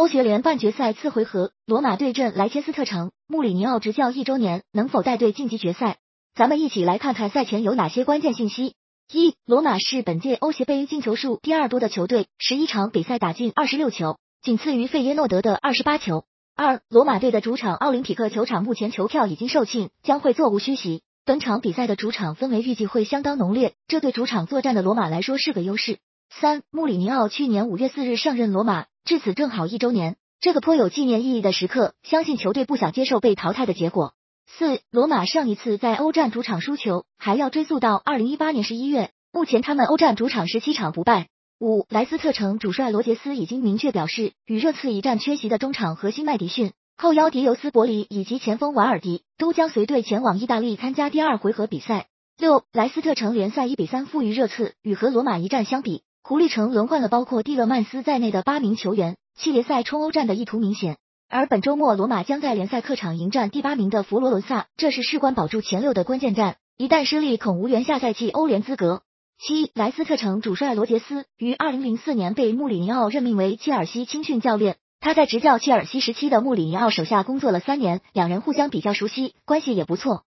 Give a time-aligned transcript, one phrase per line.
[0.00, 5.98] 欧协联半决赛次回合，罗马对阵莱切斯特城，穆里尼奥执教一周年，能否带队晋级决赛？
[6.34, 8.76] 咱们一起来看看赛前有哪些关键信息。
[9.12, 16.24] 一、罗马是本届欧协杯进球数第二多的球队，十一场比赛打进二十六球，仅次于费耶诺德的二十八球。
[16.56, 21.02] 二、罗马队的主场奥林匹克球场目前球票已经售罄，将会座无虚席。
[21.26, 25.98] 本场比赛的主场氛围预计会相当浓烈，这对主场作战的罗马来说是个优势。
[26.30, 34.14] 三、穆里尼奥去年五月四日上任罗马，至此正好一周年，这个颇有纪念意义的时刻，相信球队不想接受被淘汰的结果。
[34.46, 41.26] 四、罗马上一次在欧战主场输球，还要追溯到二零一八年十一月，目前他们欧战主场十七场不败。
[41.58, 52.06] 五、莱斯特城主帅罗杰斯已经明确表示，与热刺一战缺席的中场核心麦迪逊、后腰迪尤斯伯里以及前锋瓦尔迪都将随队前往意大利参加第二回合比赛。
[52.38, 60.98] 六、莱斯特城联赛一比三负于热刺，与和罗马一战相比，狐狸城轮换了包括蒂勒曼斯在内的八名球员，系列赛冲欧战的意图明显。
[61.28, 69.02] 而本周末罗马将在联赛客场迎战第八名的佛罗伦萨，这是事关保住前六的关键战，一旦失利，恐无缘下赛季欧联资格。
[69.38, 80.18] 七，莱斯特城主帅罗杰斯于二零零四年被穆里尼奥任命为切尔西青训教练，他在执教切尔西时期的穆里尼奥手下工作了三年，两人互相比较熟悉，关系也不错。